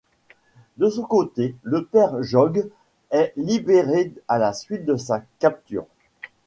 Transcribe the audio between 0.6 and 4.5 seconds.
De son côté, le père Jogues est libéré à